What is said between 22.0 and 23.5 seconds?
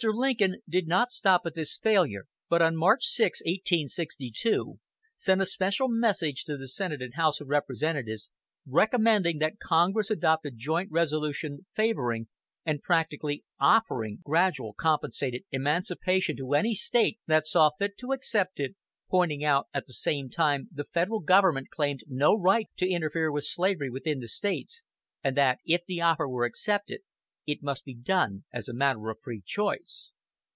no right to interfere with